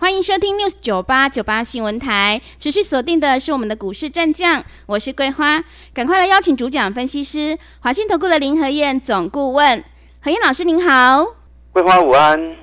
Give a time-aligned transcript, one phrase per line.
[0.00, 9.82] 欢迎收听 News 九八九八新闻台，持续锁定的是我们的股市战将，我是桂花，赶快来邀请主讲分析师华信投顾的林和燕总顾问，
[10.22, 11.26] 何燕老师您好，
[11.72, 12.56] 桂花午安，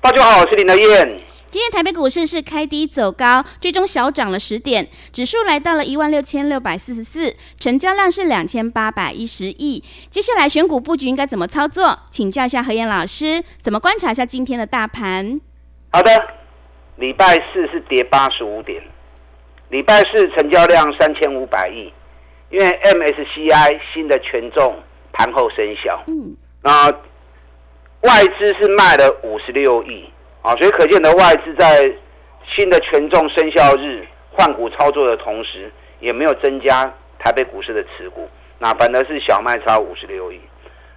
[0.00, 1.20] 大家好，我是林和彦。
[1.50, 9.82] 今天台北股市是开低走高，最终小涨了十点，指数来到了一万六千六百四十四，成交量是两千八百一十亿。
[10.08, 11.98] 接下来选股布局应该怎么操作？
[12.12, 15.40] 请教一下何燕老师，怎么观察一下今天的大盘？
[15.90, 16.35] 好的。
[16.96, 18.82] 礼拜四是跌八十五点，
[19.68, 21.92] 礼拜四成交量三千五百亿，
[22.50, 24.76] 因为 MSCI 新的权重
[25.12, 26.88] 盘后生效，嗯，那
[28.02, 30.10] 外资是卖了五十六亿。
[30.42, 31.92] 啊，所以可见的外资在
[32.46, 36.84] 新的权重生效日换股操作的同时，也没有增加
[37.18, 38.28] 台北股市的持股，
[38.60, 40.40] 那反而是小卖超五十六亿，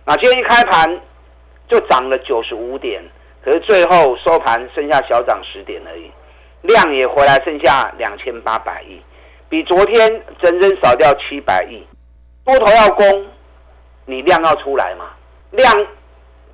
[0.06, 1.02] 那今天一开盘
[1.68, 3.04] 就涨了九十五点。
[3.44, 6.12] 可是最后收盘剩下小涨十点而已，
[6.62, 9.02] 量也回来剩下两千八百亿，
[9.48, 11.82] 比昨天整整少掉七百亿。
[12.44, 13.28] 多头要攻，
[14.06, 15.06] 你量要出来嘛？
[15.52, 15.74] 量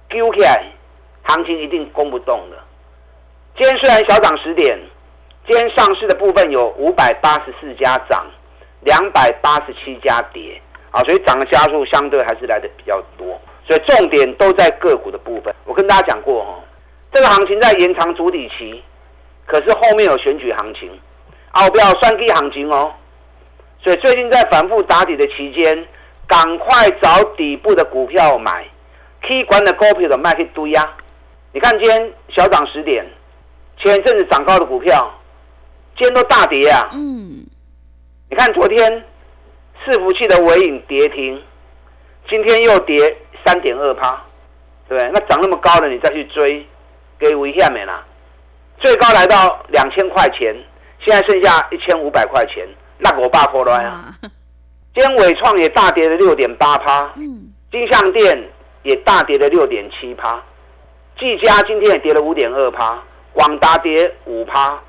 [0.09, 0.63] 丢起来，
[1.23, 2.57] 行情一定攻不动的。
[3.57, 4.77] 今天虽然小涨十点，
[5.47, 8.25] 今天上市的部分有五百八十四家涨，
[8.81, 13.41] 两百八十七家跌啊，所以涨的家数相对还是来的比较多。
[13.67, 15.51] 所以重点都在个股的部分。
[15.65, 16.61] 我跟大家讲过哦。
[17.15, 18.83] 这个行情在延长主底期，
[19.45, 20.91] 可是后面有选举行情，
[21.51, 22.93] 啊，不要算计行情哦。
[23.81, 25.87] 所以最近在反复打底的期间，
[26.27, 28.67] 赶快找底部的股票买，
[29.25, 30.93] 可以管的股票的卖去堆呀。
[31.53, 33.05] 你看今天小涨十点，
[33.77, 35.09] 前一阵子涨高的股票，
[35.95, 36.89] 今天都大跌啊。
[36.91, 37.45] 嗯。
[38.29, 39.05] 你看昨天
[39.85, 41.41] 伺服器的尾影跌停，
[42.27, 44.21] 今天又跌三点二趴，
[44.89, 45.11] 对不对？
[45.13, 46.67] 那涨那么高了，你再去追。
[47.17, 48.03] 给危险没啦，
[48.79, 50.55] 最高来到两千块钱，
[50.99, 52.67] 现在剩下一千五百块钱，
[52.97, 54.03] 那我爸破了呀。
[54.93, 57.13] 今天纬创也大跌了六点八趴，
[57.71, 58.49] 金像电
[58.83, 60.41] 也大跌了六点七趴，
[61.17, 63.01] 技嘉今天也跌了五点二趴，
[63.33, 64.79] 广达跌五趴，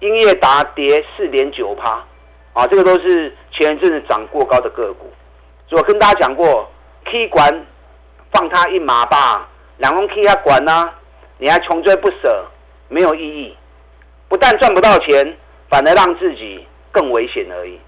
[0.00, 2.04] 英业达跌四点九趴，
[2.52, 5.12] 啊，这个都是前一阵子涨过高的个股。
[5.68, 6.68] 所以我跟大家讲过
[7.04, 7.66] ，K 管
[8.32, 9.48] 放他一马吧，
[9.78, 10.90] 两公 K 他管呢。
[11.38, 12.44] 你还穷追不舍，
[12.88, 13.56] 没有意义，
[14.28, 15.36] 不但赚不到钱，
[15.68, 17.78] 反而让自己更危险而已。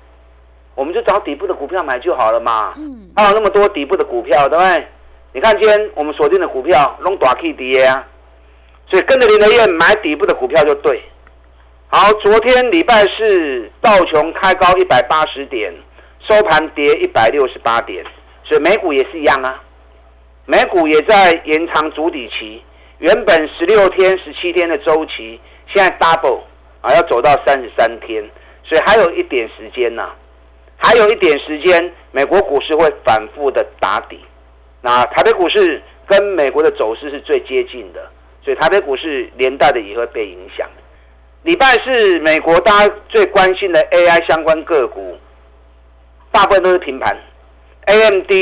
[0.74, 2.74] 我们就找底部的股票买就好了嘛。
[2.76, 3.10] 嗯。
[3.16, 4.86] 还有那么多底部的股票，对不对？
[5.32, 8.06] 你看今天我们锁定的股票，拢大 K 跌啊，
[8.88, 11.02] 所以跟着林德燕买底部的股票就对。
[11.88, 15.74] 好，昨天礼拜四道琼开高一百八十点，
[16.20, 18.04] 收盘跌一百六十八点，
[18.44, 19.62] 所以美股也是一样啊，
[20.44, 22.62] 美股也在延长主底期。
[22.98, 25.40] 原本十六天、十七天的周期，
[25.72, 26.40] 现在 double
[26.80, 28.28] 啊，要走到三十三天，
[28.64, 30.16] 所以还有一点时间呢、啊，
[30.76, 34.18] 还有一点时间，美国股市会反复的打底。
[34.80, 38.10] 那台北股市跟美国的走势是最接近的，
[38.42, 40.68] 所以台北股市连带的也会被影响。
[41.44, 45.16] 礼拜四，美国大家最关心的 AI 相关个股，
[46.32, 47.16] 大部分都是平盘
[47.86, 48.32] ，AMD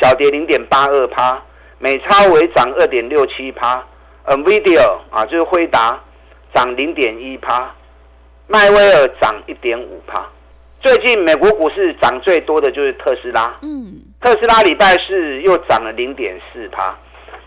[0.00, 1.40] 小跌零点八二趴，
[1.78, 3.86] 美超微涨二点六七趴。
[4.26, 5.98] NVIDIA 啊，就是辉达
[6.54, 7.74] 涨零点一趴，
[8.46, 10.24] 迈威尔涨一点五趴。
[10.80, 16.96] 最近美国股市涨最多的就是特斯拉，嗯，特斯拉礼拜四又涨了零点四趴。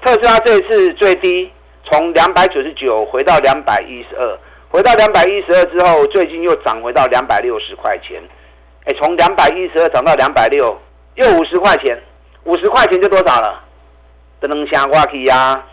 [0.04, 1.52] 特斯拉这一次最低
[1.84, 8.22] 从两百九十九回到两百一十二，回到两百一十二之后，最近又涨回到两百六十块钱。
[8.86, 10.78] 哎，从两百一十二涨到两百六，
[11.16, 11.98] 又五十块钱，
[12.44, 13.64] 五十块钱就多少了？
[14.40, 15.64] 都能下挂去呀。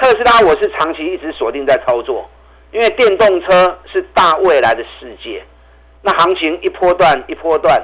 [0.00, 2.26] 特斯拉，我是长期一直锁定在操作，
[2.72, 5.44] 因为电动车是大未来的世界。
[6.00, 7.78] 那行情一波段一波段，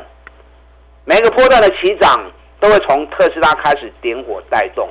[1.04, 2.18] 每个波段的起涨
[2.58, 4.88] 都会从特斯拉开始点火带动，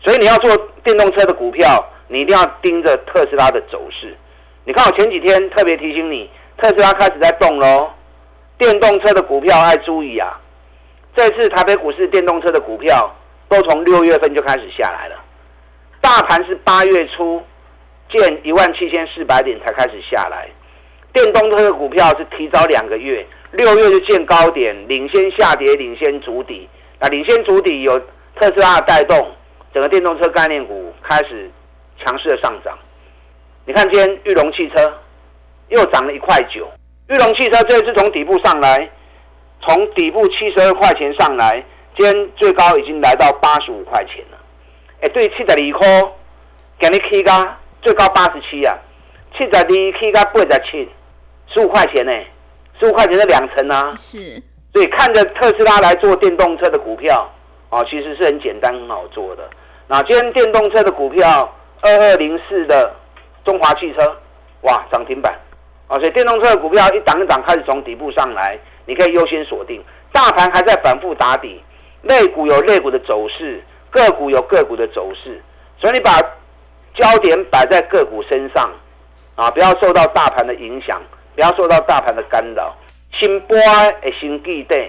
[0.00, 4.16] 所以你要做电动车的股票，你一定要盯着特斯拉的走势。
[4.62, 7.90] 你看我前几天特别提醒你，特斯拉开始在动喽，
[8.58, 10.38] 电动车的股票要注意啊！
[11.16, 13.12] 这次台北股市电动车的股票
[13.48, 15.16] 都从六月份就开始下来了。
[16.00, 17.42] 大盘是八月初
[18.10, 20.48] 见一万七千四百点才开始下来，
[21.12, 26.68] 电动车的股票是提早两个月六月就见高点，领先下跌，领先主底。
[26.98, 27.98] 那领先主底有
[28.36, 29.30] 特斯拉的带动，
[29.72, 31.50] 整个电动车概念股开始
[31.98, 32.78] 强势的上涨。
[33.64, 34.92] 你看今天玉龙汽车
[35.68, 36.68] 又涨了一块九，
[37.08, 38.90] 玉龙汽车这一次从底部上来，
[39.60, 41.64] 从底部七十二块钱上来，
[41.96, 44.38] 今天最高已经来到八十五块钱了。
[45.00, 46.12] 哎，对，七十二块，
[46.78, 48.76] 给你起价最高八十七啊，
[49.36, 50.88] 七十二起价八十七，
[51.48, 52.12] 十五块钱呢，
[52.78, 53.90] 十五块钱的两成啊。
[53.96, 54.42] 是，
[54.72, 57.30] 所以看着特斯拉来做电动车的股票
[57.68, 59.48] 啊，其实是很简单很好做的。
[59.88, 62.94] 那今天电动车的股票二二零四的。
[63.42, 64.16] 中华汽车，
[64.60, 65.34] 哇，涨停板，
[65.88, 69.82] 啊，所以电动车的股票一档一档开始从底部上来，你可以优先锁定。
[70.12, 71.58] 大盘还在反复打底，
[72.02, 75.40] 类股有类股的走势，个股有个股的走势，
[75.78, 76.10] 所以你把
[76.94, 78.70] 焦点摆在个股身上，
[79.34, 81.00] 啊，不要受到大盘的影响，
[81.34, 82.76] 不要受到大盘的干扰。
[83.12, 83.56] 新波
[84.02, 84.88] 诶，新地带，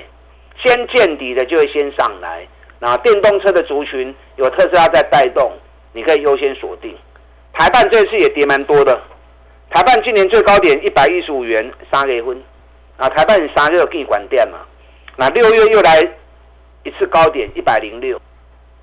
[0.63, 2.47] 先见底的就会先上来。
[2.79, 5.51] 那电动车的族群有特斯拉在带动，
[5.93, 6.95] 你可以优先锁定。
[7.53, 8.99] 台半这次也跌蛮多的，
[9.71, 12.41] 台半今年最高点一百一十五元杀给分，
[12.97, 14.59] 啊，台半杀就有给你管电嘛，
[15.15, 16.01] 那六月又来
[16.83, 18.19] 一次高点一百零六，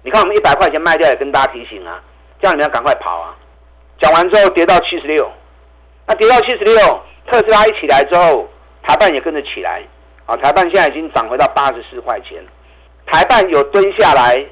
[0.02, 2.00] 你看我们一百块钱卖掉也跟大家提醒啊，
[2.40, 3.36] 叫你们要赶快跑啊。
[4.00, 5.30] 讲完之后跌到七十六，
[6.06, 6.76] 那跌到七十六，
[7.26, 8.48] 特斯拉一起来之后，
[8.82, 9.82] 台半也跟着起来，
[10.24, 12.42] 啊，台半现在已经涨回到八十四块钱，
[13.06, 14.44] 台半有蹲下来，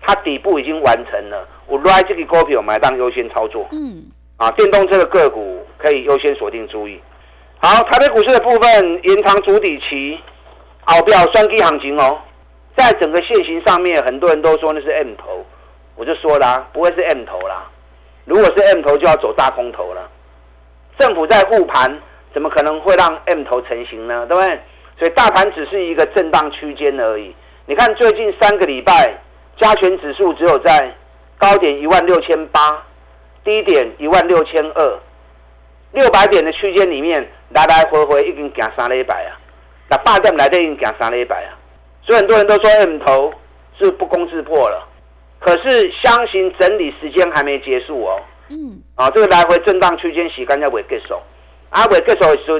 [0.00, 1.46] 它底部已经完成了。
[1.66, 7.00] 我来这个股票买当优先操作，嗯，啊，电动车的个股可以优先锁定注意。
[7.60, 10.18] 好，台北股市的部分延长主底期，
[10.84, 12.18] 好，不要双击行情哦。
[12.78, 15.44] 在整个线型上面，很多人都说那是 M 头，
[15.96, 17.68] 我就说啦，不会是 M 头啦。
[18.24, 20.08] 如果是 M 头，就要走大空头了。
[20.98, 22.00] 政府在护盘，
[22.32, 24.24] 怎么可能会让 M 头成型呢？
[24.26, 24.58] 对不对？
[24.98, 27.34] 所以大盘只是一个震荡区间而已。
[27.66, 29.12] 你看最近三个礼拜，
[29.58, 30.94] 加权指数只有在。
[31.40, 32.82] 高点一万六千八，
[33.44, 34.98] 低点一万六千二，
[35.92, 39.38] 六百点的区间里面来来回回已经行三礼拜啊，
[39.88, 41.54] 那八点来的已经行三礼拜啊，
[42.08, 43.30] 所以很多人都说 M 头
[43.78, 44.88] 是不攻自破了，
[45.40, 48.18] 可是箱型整理时间还没结束哦。
[48.48, 51.20] 嗯，啊，这个来回震荡区间时间要未结束，
[51.68, 52.58] 啊未结束的时候，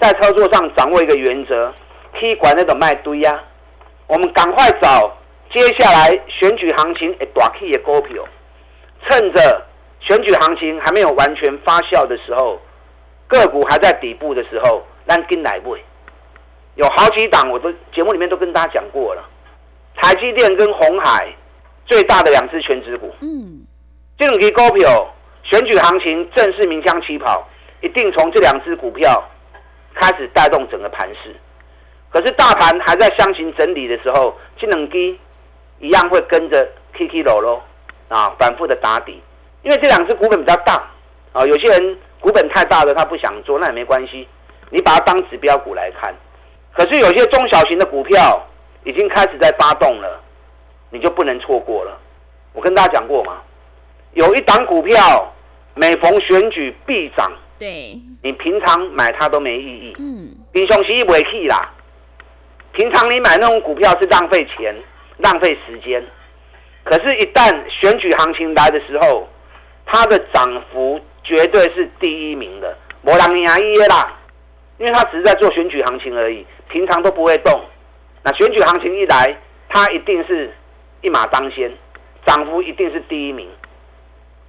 [0.00, 1.74] 在操作上掌握一个原则，
[2.16, 3.42] 可以管那种卖堆呀，
[4.06, 5.12] 我们赶快找。
[5.50, 8.22] 接下来选举行情诶，大起的股票，
[9.08, 9.66] 趁着
[9.98, 12.60] 选举行情还没有完全发酵的时候，
[13.26, 15.80] 个股还在底部的时候，咱跟来买。
[16.76, 19.24] 有好几档，我都节目里面都跟大家讲过了。
[19.96, 21.28] 台积电跟红海
[21.84, 23.66] 最大的两只全值股，嗯，
[24.16, 27.46] 这两支股票选举行情正式鸣枪起跑，
[27.82, 29.22] 一定从这两只股票
[29.94, 31.34] 开始带动整个盘势。
[32.10, 35.16] 可是大盘还在箱型整理的时候，这两支。
[35.78, 37.62] 一样会跟着起起落落
[38.08, 39.22] 啊，反复的打底，
[39.62, 40.82] 因为这两只股本比较大
[41.34, 44.26] 啊，有些人股本太大了他不想做，那也没关系，
[44.70, 46.14] 你把它当指标股来看。
[46.76, 48.46] 可是有些中小型的股票
[48.84, 50.20] 已经开始在发动了，
[50.90, 51.98] 你就不能错过了。
[52.52, 53.38] 我跟大家讲过嘛，
[54.12, 55.32] 有一档股票
[55.74, 61.72] 每逢选举必涨，对，你平常买它都没意义，嗯，平常时不会去啦，
[62.72, 64.74] 平常你买那种股票是浪费钱。
[65.18, 66.04] 浪费时间，
[66.84, 69.26] 可是，一旦选举行情来的时候，
[69.86, 74.14] 它的涨幅绝对是第一名的，没人赢伊啦，
[74.76, 77.60] 因为它只是在做选举行情而已，平常都不会动。
[78.22, 79.36] 那选举行情一来，
[79.68, 80.52] 它一定是
[81.00, 81.70] 一马当先，
[82.26, 83.48] 涨幅一定是第一名。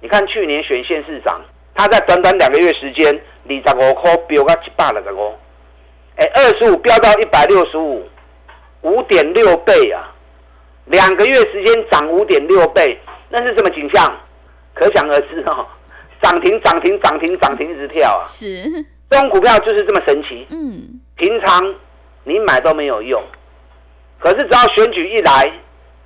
[0.00, 1.40] 你看去年选县市长，
[1.74, 5.34] 他在短短两个月时间，二十五块飙到一百六十五，
[6.16, 8.08] 哎，二十五飙到一百六十五，
[8.82, 10.14] 五点六倍啊！
[10.86, 12.98] 两个月时间涨五点六倍，
[13.28, 14.16] 那是什么景象？
[14.74, 15.66] 可想而知哦，
[16.22, 18.22] 涨停涨停涨停涨停一直跳啊！
[18.24, 18.46] 是，
[19.10, 20.46] 这种股票就是这么神奇。
[20.50, 21.74] 嗯，平常
[22.28, 23.22] 你买都没有用，
[24.18, 25.50] 可是只要选举一来，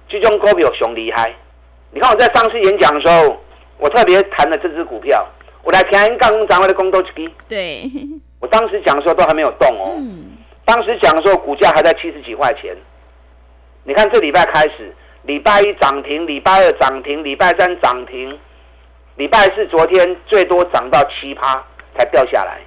[0.09, 1.35] 这种股票熊厉害。
[1.91, 3.37] 你看我在上次演讲的时候，
[3.79, 5.26] 我特别谈了这只股票，
[5.64, 7.29] 我来听刚刚的公都基。
[7.49, 7.91] 对，
[8.38, 9.97] 我当时讲的时候都还没有动哦。
[9.99, 10.31] 嗯，
[10.64, 12.76] 当时讲的时候股价还在七十几块钱。
[13.83, 18.38] 你看这礼拜开始，礼拜一涨停，礼拜二涨停，礼拜三涨停，
[19.17, 21.62] 礼拜四昨天最多涨到七趴
[21.99, 22.61] 才掉下来，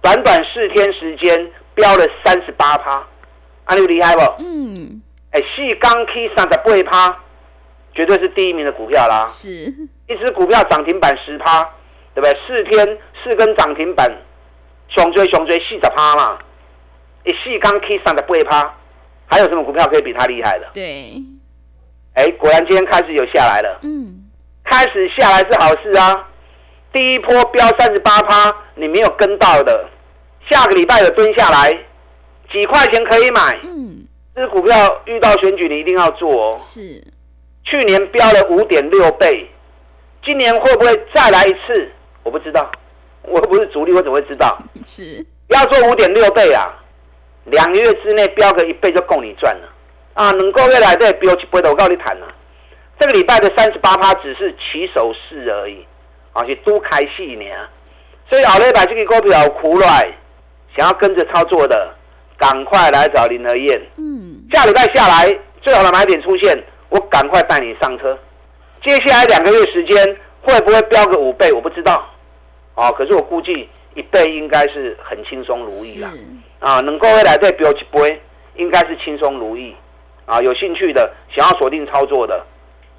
[0.00, 3.06] 短短四天时间飙了三十八趴，
[3.66, 4.22] 啊，你厉害不？
[4.38, 7.16] 嗯，哎，细钢 K 三十八趴，
[7.94, 9.24] 绝对是第一名的股票啦。
[9.26, 9.48] 是，
[10.08, 11.62] 一只股票涨停板十趴，
[12.14, 12.36] 对不对？
[12.46, 14.10] 四天四根涨停板，
[14.88, 16.38] 熊追熊追四十趴嘛。
[17.24, 18.74] 一细钢 K 上的不会趴，
[19.26, 20.70] 还有什么股票可以比它厉害的？
[20.72, 21.22] 对，
[22.14, 23.80] 哎，果然今天开始有下来了。
[23.82, 24.24] 嗯，
[24.64, 26.28] 开始下来是好事啊。
[26.92, 29.86] 第一波飙三十八趴，你没有跟到的，
[30.48, 31.72] 下个礼拜有蹲下来，
[32.50, 33.58] 几块钱可以买。
[33.64, 36.56] 嗯，这股票遇到选举你一定要做哦。
[36.58, 37.02] 是，
[37.64, 39.48] 去年飙了五点六倍，
[40.24, 41.90] 今年会不会再来一次？
[42.22, 42.70] 我不知道，
[43.22, 44.56] 我不是主力，我怎么会知道？
[44.84, 46.66] 是，要做五点六倍啊，
[47.44, 49.68] 两个月之内飙个一倍就够你赚了
[50.14, 50.30] 啊！
[50.32, 52.26] 能够未来再飙一倍的，我告诉你谈了，
[52.98, 55.86] 这个礼拜的三十八趴只是起手式而已。
[56.38, 57.44] 而且都开戏呢，
[58.28, 60.06] 所以后礼拜这个股票苦来，
[60.76, 61.94] 想要跟着操作的，
[62.36, 63.80] 赶快来找林和燕。
[63.96, 66.56] 嗯，下礼拜下来最好的买点出现，
[66.90, 68.16] 我赶快带你上车。
[68.82, 71.52] 接下来两个月时间会不会飙个五倍？
[71.52, 72.06] 我不知道。
[72.74, 76.10] 哦，可是我估计一倍应该是很轻松如意啦。
[76.60, 78.20] 啊，能够未来再飙一倍，
[78.56, 79.74] 应该是轻松如意。
[80.26, 82.44] 啊，有兴趣的想要锁定操作的，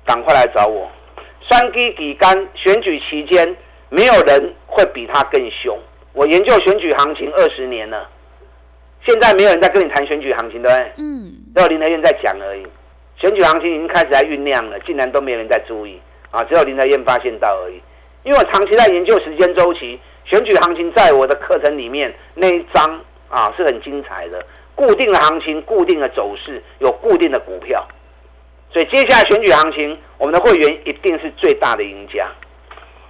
[0.06, 0.90] 赶快来找我。
[1.48, 3.56] 双击底干，选举期间
[3.90, 5.78] 没有人会比他更凶。
[6.18, 8.10] 我研究选举行情二十年了，
[9.06, 10.92] 现在没有人在跟你谈选举行情，对不对？
[10.98, 11.32] 嗯。
[11.56, 12.66] 只有林德燕在讲而已。
[13.18, 16.44] 选举行情已经开始在酝酿了，竟然都没有人在注意啊！
[16.46, 17.80] 只有林德燕发现到而已。
[18.24, 24.44] 因为我长期在研究时间周期，选举行情在我的课程里面那一章啊是很精彩的，
[24.74, 27.88] 固定的行情、固定的走势，有固定的股票。
[28.72, 32.28] 所以接下来选举行情，我们的会员一定是最大的赢家。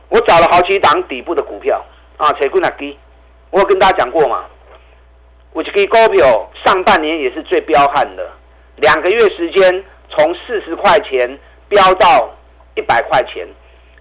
[0.10, 1.86] 我找了好几档底部的股票
[2.18, 2.98] 啊，谁贵哪低？
[3.52, 4.46] 我有跟大家讲过嘛，
[5.54, 8.30] 我这个股票上半年也是最彪悍的，
[8.76, 12.30] 两个月时间从四十块钱飙到
[12.76, 13.48] 一百块钱，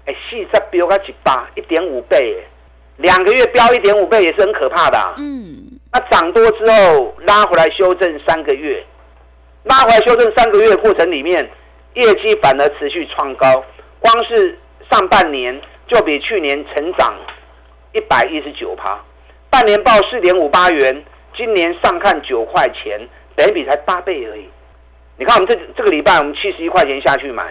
[0.06, 2.42] 哎，四十飙个几八，一点五倍，
[2.96, 5.14] 两个月飙一点五倍也是很可怕的。
[5.18, 8.85] 嗯，那涨多之后拉回来修正三个月。
[9.64, 11.50] 拉回来修正三个月的过程里面，
[11.94, 13.64] 业绩反而持续创高，
[13.99, 14.56] 光是
[14.90, 17.14] 上半年就比去年成长
[17.97, 19.00] 一百一十九趴，
[19.49, 21.03] 半年报四点五八元，
[21.35, 24.47] 今年上看九块钱，等比才八倍而已。
[25.17, 27.43] 你看我们这这个礼拜我们七十一块钱下去买，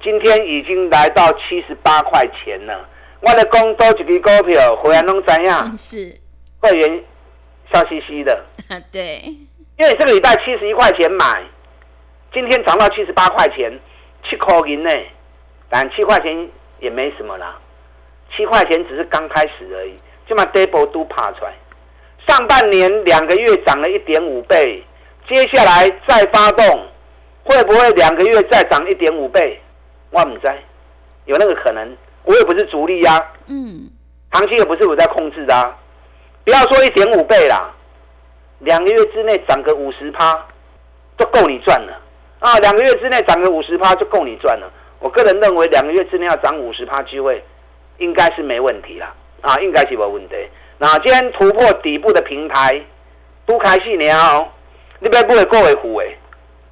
[0.00, 2.88] 今天已经来到七十八块钱了。
[3.20, 5.76] 我的工多几个股票回来弄怎样？
[5.76, 6.16] 是
[6.60, 7.02] 会员
[7.72, 8.44] 笑嘻嘻的。
[8.92, 9.24] 对。
[9.76, 11.42] 因为这个礼拜七十一块钱买，
[12.32, 13.76] 今天涨到七十八块钱，
[14.22, 14.90] 七块钱呢，
[15.68, 16.48] 但七块钱
[16.78, 17.58] 也没什么啦，
[18.36, 21.52] 七块钱只是刚开始而已，就把 double 都爬出来。
[22.26, 24.82] 上半年两个月涨了一点五倍，
[25.28, 26.86] 接下来再发动，
[27.44, 29.60] 会不会两个月再涨一点五倍？
[30.10, 30.52] 我唔知，
[31.26, 33.90] 有那个可能，我也不是主力呀、啊，嗯，
[34.32, 35.76] 行情也不是我在控制的、啊，
[36.44, 37.74] 不要说一点五倍啦。
[38.60, 40.46] 两个月之内涨个五十趴，
[41.16, 42.00] 就够你赚了
[42.40, 42.58] 啊！
[42.58, 44.70] 两个月之内涨个五十趴就够你赚了。
[44.98, 47.42] 我个人认为，两个月之内要涨五十趴机会，
[47.98, 50.34] 应该是没问题啦啊，应该是没问题。
[50.78, 52.80] 那今天突破底部的平台，
[53.46, 54.48] 都开始了，
[55.00, 56.16] 你别不会过为虎诶。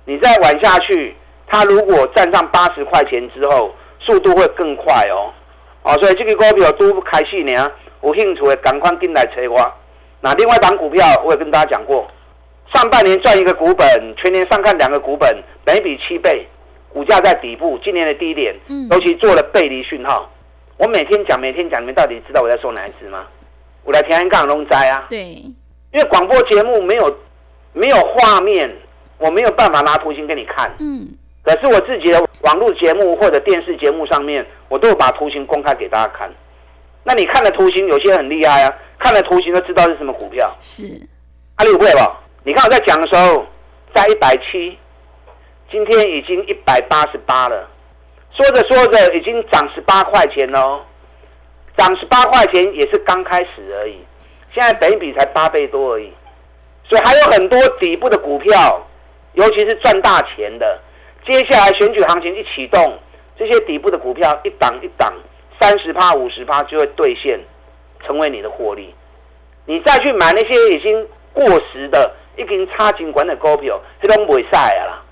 [0.04, 1.14] 你再玩下去，
[1.48, 5.32] 它如果站上八十块钱之后，速度会更快哦。
[5.82, 9.72] 哦，所以这个股票都开始了，有兴趣的赶快进来找我。
[10.20, 12.08] 那另外一档股票，我也跟大家讲过，
[12.72, 16.46] 上半年赚一个股本，全年上看两个股本，每笔七倍，
[16.92, 18.54] 股价在底部，今年的低点，
[18.90, 20.30] 尤其做了背离讯号。
[20.76, 23.26] 我每天讲，每天讲，你们到底知道我在说哪一支吗？
[23.84, 25.06] 我来田安杠龙灾啊。
[25.08, 27.18] 对，因为广播节目没有
[27.72, 28.76] 没有画面，
[29.18, 30.70] 我没有办法拿图形给你看。
[30.78, 31.08] 嗯。
[31.42, 36.30] 可是我自己的网络节目或者电视节目上面，我都有把图形公开给大家看。
[37.04, 38.74] 那你看的图形有些很厉害啊。
[38.98, 41.00] 看了图形都知道是什么股票，是
[41.56, 42.18] 阿里不会吧？
[42.42, 43.46] 你看我在讲的时候
[43.94, 44.76] 在一百七，
[45.70, 47.68] 今天已经一百八十八了，
[48.36, 50.82] 说着说着已经涨十八块钱喽，
[51.76, 53.98] 涨十八块钱也是刚开始而已，
[54.52, 56.12] 现在本益比才八倍多而已，
[56.84, 58.86] 所以还有很多底部的股票，
[59.32, 60.78] 尤其是赚大钱的，
[61.26, 62.98] 接下来选举行情一启动，
[63.38, 65.12] 这些底部的股票一档一档
[65.58, 67.40] 三十趴五十趴就会兑现。
[68.04, 68.94] 成为你的获利，
[69.64, 75.02] 你再去买那些已经过时的、已经差金管的股票，这都不会晒啦。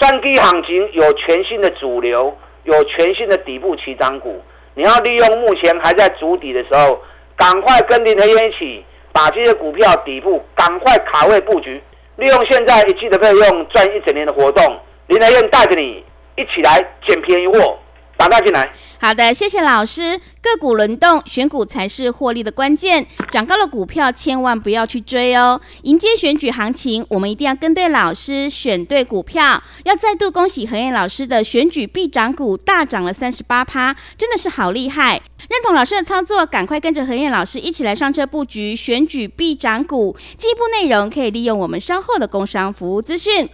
[0.00, 2.36] 三 G 行情有全新的主流，
[2.70, 4.40] 有全新的底部起涨股，
[4.74, 7.02] 你要利用目前还在筑底的时候，
[7.36, 11.82] 赶快跟林和燕一起把这些股票底部赶快卡位布局，
[12.16, 14.64] 利用现在一季的费用赚一整年的活动，
[15.08, 16.04] 林和燕带着你
[16.36, 17.78] 一起来捡便宜货，
[18.20, 18.70] 打大进来。
[19.00, 20.20] 好的，谢谢老师。
[20.42, 23.06] 个股轮动，选股才是获利的关键。
[23.30, 25.58] 涨高的股票千万不要去追哦。
[25.84, 29.62] 迎接选举行情，我们一定要跟对老师，选对股票。
[29.84, 35.22] 要再度恭喜何燕老师的选举必涨股大涨了三十八趴，真的是好厉害！
[35.48, 40.14] 认同老师的操作，赶快跟着何燕老师一起来上车布局选举必涨股。
[40.36, 43.48] 进一步内容可以利用我们稍后的工商服务资讯。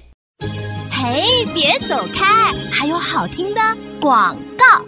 [1.07, 1.23] 哎，
[1.55, 3.61] 别走开，还有好听的
[4.01, 4.85] 广告。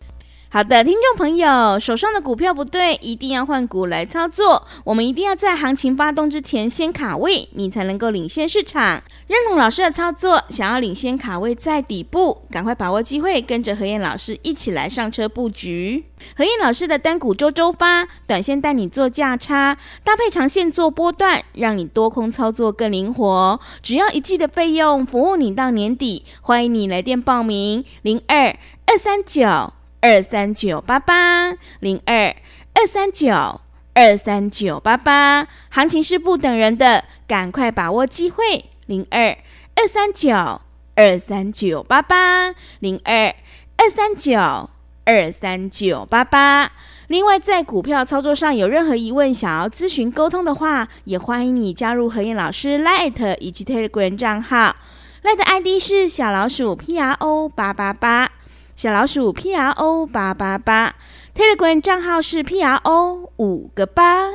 [0.50, 4.66] 好的，听众朋友，手上的股票不对，一定要换股来操作。
[4.82, 9.02] 我们一定要在行情发动之前先卡位，你才能够领先市场。
[9.26, 16.06] 认同老师的操作，想要领先卡位在底部，赶快把握机会，跟着何燕老师一起来上车布局。
[16.34, 23.60] 何燕老师的单股周周发，短线带你做价差，搭配长线做波段，让你多空操作更灵活。
[23.82, 26.24] 只要一季的费用，服务你到年底。
[26.40, 29.74] 欢迎你来电报名：零二二三九。
[30.00, 32.34] 二三九八八零二
[32.74, 33.60] 二三九
[33.94, 38.66] 二三九八八，行情是不等人的，赶快把握机会。
[38.86, 39.36] 零二
[39.74, 40.60] 二三九
[40.94, 43.34] 二三九八八零二
[43.76, 44.70] 二三九
[45.04, 46.70] 二三九八八。
[47.08, 54.76] 另外，在股票操作上有任何疑问，想要咨询沟通的话，也欢迎你加入何燕老师 Light 以及 Telegram 账号。
[55.24, 58.30] Light ID 是小老鼠 P R O 八八八。
[58.78, 60.94] 小老鼠 P R O 八八八
[61.34, 64.28] ，Telegram 账号是 P R O 五个八。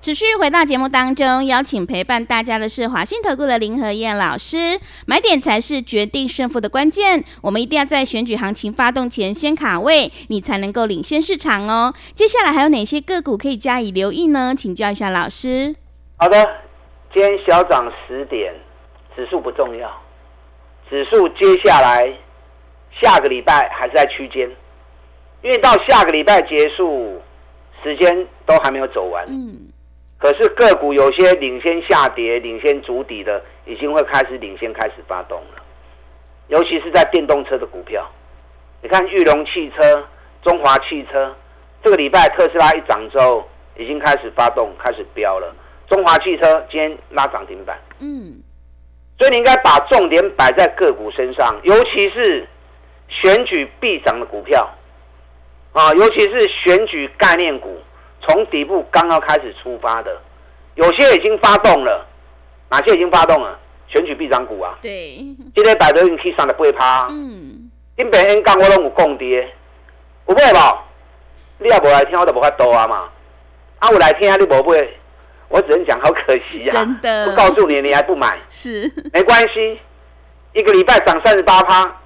[0.00, 4.80] 持续回到节目当中，邀请陪伴大家的是华信投顾的林和燕老师。
[5.04, 11.92] 买点才是决定胜负的关键，我们一定要在选举行情发动前先卡位，你才能够领先市场哦。
[12.14, 14.54] 接下来还有哪些个股可以加以留意呢？
[14.56, 15.76] 请教一下老师。
[16.16, 16.42] 好的，
[17.12, 18.54] 今天小涨十点，
[19.14, 19.86] 指数不重要，
[20.88, 22.10] 指数接下来。
[22.92, 24.50] 下个礼拜还是在区间，
[25.42, 27.20] 因为到下个礼拜结束，
[27.82, 29.24] 时间都还没有走完。
[29.28, 29.68] 嗯，
[30.18, 35.62] 可是个股有些领先下跌、领先筑底的，已经会开始领先开始发动了。
[36.48, 38.06] 尤其是在电动车的股票，
[38.82, 40.04] 你看裕隆汽车、
[40.42, 41.34] 中华汽车，
[41.82, 43.48] 这个礼拜特斯拉一涨之后，
[43.78, 45.54] 已经开始发动、开始飙了。
[45.88, 47.78] 中华汽车今天拉涨停板。
[48.00, 48.42] 嗯，
[49.16, 52.46] 所以你应该把重点摆在个股身上，尤其是。
[53.10, 54.68] 选举必涨的股票，
[55.72, 57.76] 啊，尤其是选举概念股，
[58.22, 60.16] 从底部刚刚开始出发的，
[60.76, 62.06] 有些已经发动了，
[62.70, 63.58] 哪些已经发动了？
[63.88, 65.16] 选举必涨股啊，对，
[65.52, 69.52] 今天摆都已经起上的不会趴，嗯，因别人讲我拢有共跌，
[70.28, 70.78] 有买无？
[71.58, 73.08] 你也无来听，我都无法度啊嘛，
[73.80, 74.88] 啊，我来听啊，你无买，
[75.48, 79.80] 我只能讲好可惜啊， 真的，不告诉你，你还不买，是，没关系，
[80.52, 81.99] 一个礼拜涨三十八趴。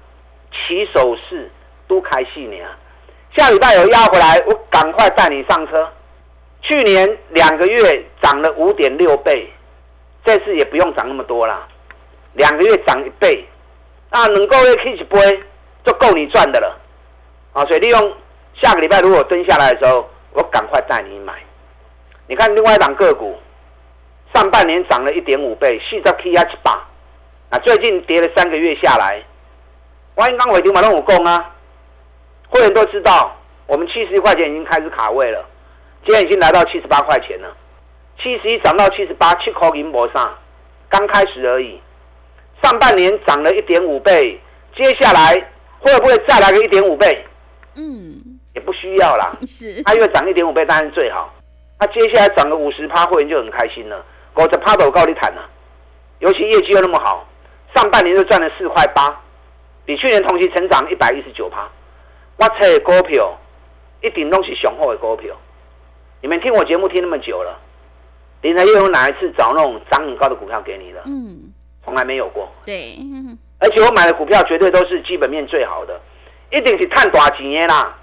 [0.67, 1.51] 起手式
[1.87, 2.65] 都开细年，
[3.35, 5.89] 下礼拜有压回来，我赶快带你上车。
[6.61, 9.47] 去年两个月涨了五点六倍，
[10.25, 11.67] 这次也不用涨那么多啦，
[12.33, 13.45] 两个月涨一倍，
[14.09, 15.43] 那能够月 K 一倍
[15.85, 16.79] 就够你赚的了。
[17.53, 18.17] 啊，所以利用
[18.55, 21.33] 下个礼拜如果蹲下来的时候，我赶快带你买。
[22.27, 23.37] 你看另外一档个股，
[24.33, 26.83] 上半年涨了一点五倍，现在 K 一八，
[27.51, 29.21] 那最近跌了三个月下来。
[30.15, 31.53] 万一刚回听马上我供啊！
[32.49, 33.35] 会员都知道，
[33.67, 35.45] 我们七十一块钱已经开始卡位了，
[36.05, 37.53] 今天已经来到七十八块钱了。
[38.17, 40.33] 七十一涨到七十八，七口银箔上，
[40.87, 41.81] 刚开始而已。
[42.63, 44.39] 上半年涨了一点五倍，
[44.73, 45.33] 接下来
[45.79, 47.25] 会不会再来个一点五倍？
[47.75, 49.35] 嗯，也不需要啦。
[49.45, 51.33] 是，它越涨一点五倍当然最好。
[51.77, 54.05] 它接下来涨个五十趴，会员就很开心了。
[54.33, 55.41] 我这趴都高利谈了，
[56.19, 57.27] 尤其业绩又那么好，
[57.75, 59.21] 上半年就赚了四块八。
[59.85, 61.69] 比去年同期成长一百一十九趴，
[62.37, 63.37] 我猜的股票
[64.01, 65.35] 一定都是雄厚的股票。
[66.21, 67.59] 你们听我节目听那么久了，
[68.41, 71.01] 林和彦有哪一次找那种涨很高的股票给你的？
[71.05, 72.51] 嗯，从来没有过。
[72.65, 72.97] 对，
[73.59, 76.01] 而且我买的股票绝对都是基本面最好的，
[76.51, 77.95] 一定是探短几年啦。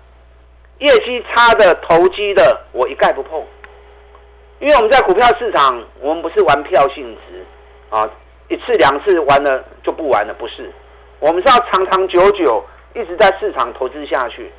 [0.79, 3.45] 业绩差的、投机的，我一概不碰。
[4.61, 7.45] 因为我们在股票市场，我们不是玩票性质
[7.91, 8.09] 啊，
[8.49, 10.73] 一次两次玩了就不玩了，不是。
[11.23, 12.63] 我们是要长长久久
[12.97, 14.53] 一直在市场投资下去，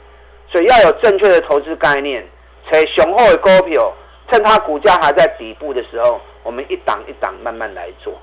[0.49, 2.25] 所以要有正确的投资概念，
[2.65, 3.93] 才雄厚的股票，
[4.31, 8.17] 趁它股价还在底部的时候，我们一档一档慢慢来做。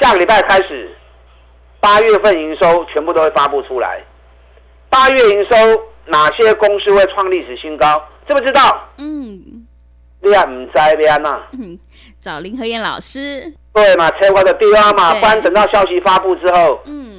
[0.00, 0.94] 下个礼拜开始，
[1.80, 4.00] 八月份营收全部都会发布出来。
[4.88, 5.56] 八月营收
[6.06, 8.00] 哪些公司会创历史新高？
[8.28, 8.88] 知不知道？
[8.98, 9.66] 嗯，
[10.20, 11.40] 你也唔知边呐？
[11.60, 11.76] 嗯，
[12.20, 13.52] 找林和燕老师。
[13.72, 17.11] 对嘛，才我的地方嘛，不然等到消息发布之后，嗯。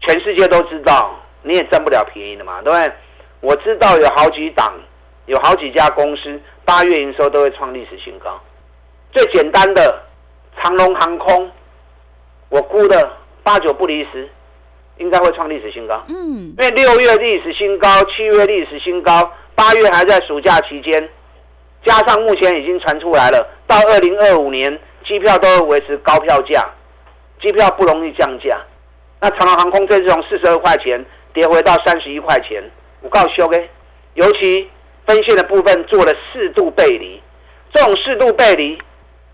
[0.00, 2.92] 全世界都知道，你也占不了便宜的嘛，对不对？
[3.40, 4.72] 我知道有好几档，
[5.26, 8.40] 有好几家公司八月营收都会创历史新高。
[9.12, 10.02] 最简单的
[10.60, 11.50] 长龙航空，
[12.48, 13.10] 我估的
[13.42, 14.28] 八九不离十，
[14.96, 16.02] 应该会创历史新高。
[16.08, 21.08] 嗯，因为六月历史新高，七月历史新高，八月还在暑假期间，
[21.84, 26.68] 加上目前已经传出来了，到二零二五年机票都会维持高票价，
[27.40, 28.58] 机票不容易降价。
[29.20, 32.62] 那长荣航空这次从四十二块钱跌回到三十一块钱，
[33.00, 33.68] 我告诉你，
[34.14, 34.68] 尤其
[35.06, 37.20] 分线的部分做了四度背离，
[37.72, 38.78] 这种四度背离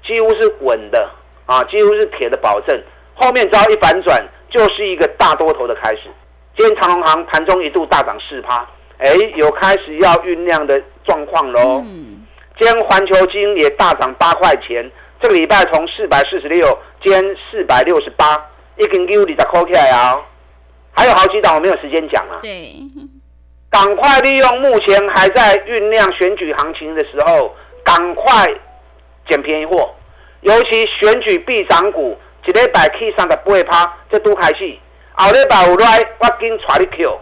[0.05, 1.11] 几乎是稳的
[1.47, 2.83] 啊，几乎是铁的保证。
[3.15, 6.03] 后面只要一反转，就是一个大多头的开始。
[6.57, 8.67] 今天长荣航盘中一度大涨四趴，
[8.99, 11.83] 哎，有开始要酝酿的状况喽。
[11.85, 12.13] 嗯
[12.57, 14.89] 今天环球金也大涨八块钱，
[15.21, 18.41] 这个礼拜从四百四十六，今天四百六十八。
[18.77, 20.19] 一根 U 你再扣起来啊！
[20.93, 22.39] 还有好几档我没有时间讲啊。
[22.41, 22.75] 对，
[23.71, 28.47] 赶快利用目前还在酝酿选举行情的时候，赶快
[29.29, 29.93] 捡便宜货。
[30.43, 34.77] 尤其选举必涨股，一礼拜起三十八趴，这都开始。
[35.15, 37.19] 后礼拜有来，我紧带你 Q。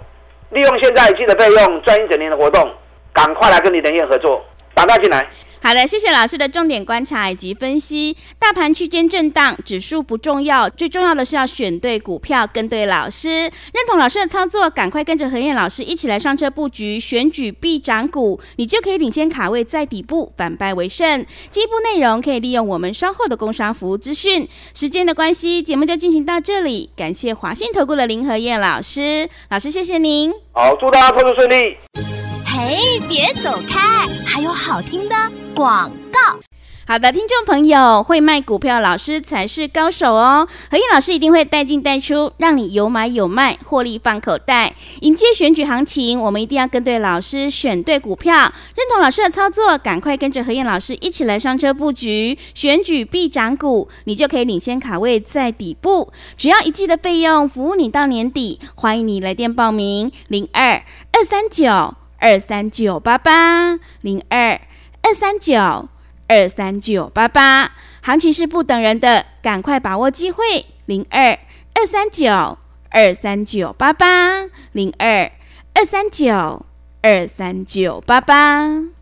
[0.51, 2.71] 利用现在积的费用，赚一整年的活动，
[3.13, 5.27] 赶快来跟李登彦合作，打大进来。
[5.63, 8.17] 好的，谢谢老师的重点观察以及分析。
[8.37, 13.29] 大盘区间震荡，指数不重要，最重要的是要选对股票，跟对老师。
[13.31, 21.25] 认同老师的操作，赶快跟着何燕老师一起来上车布局选举必涨股，你就可以领先卡位在底部，反败为胜。
[21.49, 24.49] 进一步内容可以利用我们稍后的工商服务资讯。
[24.75, 26.91] 时间的关系，节目就进行到这里。
[26.97, 30.33] 感谢华信投顾的林和燕老师，老师谢谢您。
[30.51, 32.22] 好，祝大家投资顺利。
[32.55, 35.17] 嘿，别走开，还有好听的。
[35.55, 36.39] 广告，
[36.87, 40.47] 好的，听众朋友，会卖股票老师才是高手哦。
[40.71, 44.75] 何燕老师一定会带进带出，让你有买有卖，获利放口袋。
[45.01, 48.35] 迎接选举行情，我们一定要跟对老师，选对股票。
[48.35, 56.13] 认同老师的操作，赶快跟着何燕老师一起来上车布局选举必涨股，你就可以领先卡位在底部。
[56.37, 58.61] 只要一季的费用，服务你到年底。
[58.75, 64.59] 欢迎你来电报名：零二二三九二三九八八零二。
[65.05, 65.89] 二三九
[66.29, 70.65] 二三九八八，行情是不等人的，赶快把握机会。
[70.87, 71.37] 零二
[71.75, 72.57] 二三九
[72.89, 75.33] 二三九八八，零二
[75.75, 76.65] 二三九
[77.03, 79.02] 二三九八八。